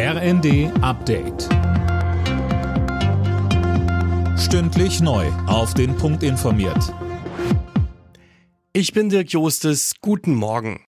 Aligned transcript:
RND 0.00 0.70
Update. 0.80 1.48
Stündlich 4.38 5.00
neu. 5.00 5.26
Auf 5.48 5.74
den 5.74 5.96
Punkt 5.96 6.22
informiert. 6.22 6.94
Ich 8.72 8.92
bin 8.92 9.08
Dirk 9.08 9.32
Jostes. 9.32 9.94
Guten 10.00 10.36
Morgen. 10.36 10.84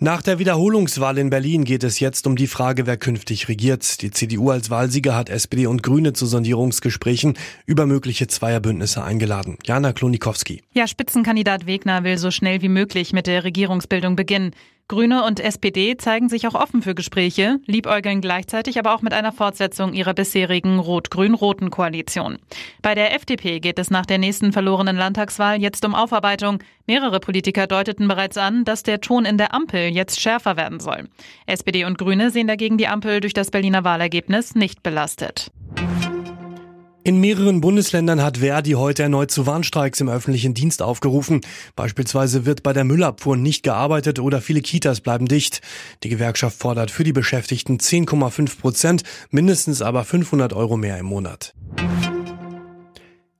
Nach 0.00 0.20
der 0.20 0.40
Wiederholungswahl 0.40 1.16
in 1.18 1.30
Berlin 1.30 1.62
geht 1.62 1.84
es 1.84 2.00
jetzt 2.00 2.26
um 2.26 2.34
die 2.34 2.48
Frage, 2.48 2.88
wer 2.88 2.96
künftig 2.96 3.48
regiert. 3.48 4.02
Die 4.02 4.10
CDU 4.10 4.50
als 4.50 4.68
Wahlsieger 4.68 5.14
hat 5.14 5.28
SPD 5.28 5.68
und 5.68 5.84
Grüne 5.84 6.12
zu 6.12 6.26
Sondierungsgesprächen 6.26 7.38
über 7.66 7.86
mögliche 7.86 8.26
Zweierbündnisse 8.26 9.04
eingeladen. 9.04 9.58
Jana 9.64 9.92
Klonikowski. 9.92 10.64
Ja, 10.74 10.88
Spitzenkandidat 10.88 11.66
Wegner 11.66 12.02
will 12.02 12.18
so 12.18 12.32
schnell 12.32 12.62
wie 12.62 12.68
möglich 12.68 13.12
mit 13.12 13.28
der 13.28 13.44
Regierungsbildung 13.44 14.16
beginnen. 14.16 14.54
Grüne 14.88 15.22
und 15.24 15.38
SPD 15.38 15.98
zeigen 15.98 16.30
sich 16.30 16.48
auch 16.48 16.54
offen 16.54 16.80
für 16.80 16.94
Gespräche, 16.94 17.60
liebäugeln 17.66 18.22
gleichzeitig 18.22 18.78
aber 18.78 18.94
auch 18.94 19.02
mit 19.02 19.12
einer 19.12 19.32
Fortsetzung 19.32 19.92
ihrer 19.92 20.14
bisherigen 20.14 20.78
rot-grün-roten 20.78 21.68
Koalition. 21.68 22.38
Bei 22.80 22.94
der 22.94 23.14
FDP 23.14 23.60
geht 23.60 23.78
es 23.78 23.90
nach 23.90 24.06
der 24.06 24.16
nächsten 24.16 24.50
verlorenen 24.50 24.96
Landtagswahl 24.96 25.60
jetzt 25.60 25.84
um 25.84 25.94
Aufarbeitung. 25.94 26.62
Mehrere 26.86 27.20
Politiker 27.20 27.66
deuteten 27.66 28.08
bereits 28.08 28.38
an, 28.38 28.64
dass 28.64 28.82
der 28.82 29.02
Ton 29.02 29.26
in 29.26 29.36
der 29.36 29.52
Ampel 29.52 29.90
jetzt 29.90 30.22
schärfer 30.22 30.56
werden 30.56 30.80
soll. 30.80 31.10
SPD 31.44 31.84
und 31.84 31.98
Grüne 31.98 32.30
sehen 32.30 32.46
dagegen 32.46 32.78
die 32.78 32.88
Ampel 32.88 33.20
durch 33.20 33.34
das 33.34 33.50
Berliner 33.50 33.84
Wahlergebnis 33.84 34.54
nicht 34.54 34.82
belastet. 34.82 35.50
In 37.08 37.20
mehreren 37.20 37.62
Bundesländern 37.62 38.20
hat 38.20 38.36
Verdi 38.36 38.72
heute 38.72 39.02
erneut 39.02 39.30
zu 39.30 39.46
Warnstreiks 39.46 39.98
im 40.02 40.10
öffentlichen 40.10 40.52
Dienst 40.52 40.82
aufgerufen. 40.82 41.40
Beispielsweise 41.74 42.44
wird 42.44 42.62
bei 42.62 42.74
der 42.74 42.84
Müllabfuhr 42.84 43.34
nicht 43.34 43.62
gearbeitet 43.62 44.18
oder 44.18 44.42
viele 44.42 44.60
Kitas 44.60 45.00
bleiben 45.00 45.24
dicht. 45.24 45.62
Die 46.02 46.10
Gewerkschaft 46.10 46.58
fordert 46.58 46.90
für 46.90 47.04
die 47.04 47.14
Beschäftigten 47.14 47.78
10,5 47.78 48.60
Prozent, 48.60 49.04
mindestens 49.30 49.80
aber 49.80 50.04
500 50.04 50.52
Euro 50.52 50.76
mehr 50.76 50.98
im 50.98 51.06
Monat. 51.06 51.54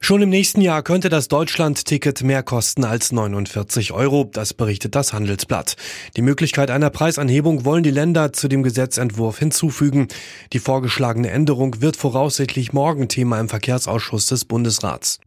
Schon 0.09 0.23
im 0.23 0.31
nächsten 0.31 0.63
Jahr 0.63 0.83
könnte 0.83 1.11
das 1.11 1.29
Deutschland-Ticket 1.29 2.23
mehr 2.23 2.43
kosten 2.43 2.85
als 2.85 3.13
49 3.13 3.93
Euro, 3.93 4.25
das 4.25 4.55
berichtet 4.55 4.95
das 4.95 5.13
Handelsblatt. 5.13 5.77
Die 6.17 6.23
Möglichkeit 6.23 6.71
einer 6.71 6.89
Preisanhebung 6.89 7.67
wollen 7.67 7.83
die 7.83 7.91
Länder 7.91 8.33
zu 8.33 8.49
dem 8.49 8.63
Gesetzentwurf 8.63 9.39
hinzufügen. 9.39 10.09
Die 10.55 10.61
vorgeschlagene 10.61 11.29
Änderung 11.29 11.83
wird 11.83 11.99
voraussichtlich 11.99 12.73
morgen 12.73 13.09
Thema 13.09 13.39
im 13.39 13.51
Verkehrsausschuss 13.51 14.25
des 14.25 14.47
Bundesrats. 14.47 15.21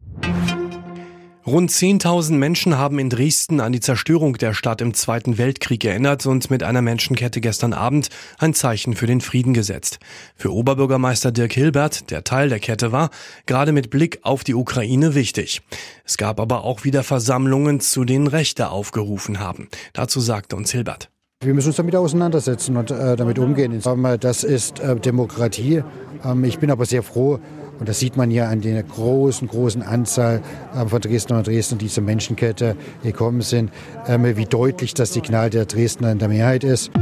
Rund 1.44 1.72
10.000 1.72 2.34
Menschen 2.34 2.78
haben 2.78 3.00
in 3.00 3.10
Dresden 3.10 3.58
an 3.58 3.72
die 3.72 3.80
Zerstörung 3.80 4.34
der 4.34 4.54
Stadt 4.54 4.80
im 4.80 4.94
Zweiten 4.94 5.38
Weltkrieg 5.38 5.84
erinnert 5.84 6.24
und 6.24 6.50
mit 6.50 6.62
einer 6.62 6.82
Menschenkette 6.82 7.40
gestern 7.40 7.72
Abend 7.72 8.10
ein 8.38 8.54
Zeichen 8.54 8.94
für 8.94 9.08
den 9.08 9.20
Frieden 9.20 9.52
gesetzt. 9.52 9.98
Für 10.36 10.52
Oberbürgermeister 10.52 11.32
Dirk 11.32 11.52
Hilbert, 11.52 12.12
der 12.12 12.22
Teil 12.22 12.48
der 12.48 12.60
Kette 12.60 12.92
war, 12.92 13.10
gerade 13.46 13.72
mit 13.72 13.90
Blick 13.90 14.20
auf 14.22 14.44
die 14.44 14.54
Ukraine 14.54 15.16
wichtig. 15.16 15.62
Es 16.04 16.16
gab 16.16 16.38
aber 16.38 16.62
auch 16.62 16.84
wieder 16.84 17.02
Versammlungen, 17.02 17.80
zu 17.80 18.04
denen 18.04 18.28
Rechte 18.28 18.70
aufgerufen 18.70 19.40
haben. 19.40 19.68
Dazu 19.94 20.20
sagte 20.20 20.54
uns 20.54 20.70
Hilbert. 20.70 21.10
Wir 21.42 21.54
müssen 21.54 21.68
uns 21.70 21.76
damit 21.76 21.96
auseinandersetzen 21.96 22.76
und 22.76 22.92
äh, 22.92 23.16
damit 23.16 23.40
umgehen. 23.40 23.80
Das 24.20 24.44
ist 24.44 24.78
äh, 24.78 24.94
Demokratie. 24.94 25.82
Ähm, 26.24 26.44
ich 26.44 26.60
bin 26.60 26.70
aber 26.70 26.86
sehr 26.86 27.02
froh, 27.02 27.40
und 27.82 27.88
das 27.88 27.98
sieht 27.98 28.16
man 28.16 28.30
ja 28.30 28.48
an 28.48 28.60
der 28.60 28.80
großen, 28.80 29.48
großen 29.48 29.82
Anzahl 29.82 30.40
äh, 30.72 30.86
von 30.86 31.00
Dresdner 31.00 31.38
und 31.38 31.48
Dresdner, 31.48 31.78
die 31.78 31.88
zur 31.88 32.04
Menschenkette 32.04 32.76
gekommen 33.02 33.40
sind, 33.40 33.72
ähm, 34.06 34.36
wie 34.36 34.44
deutlich 34.44 34.94
das 34.94 35.12
Signal 35.12 35.50
der 35.50 35.64
Dresdner 35.64 36.12
in 36.12 36.20
der 36.20 36.28
Mehrheit 36.28 36.62
ist. 36.62 36.92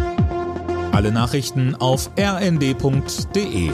Alle 0.93 1.13
Nachrichten 1.13 1.75
auf 1.75 2.11
rnd.de 2.19 3.71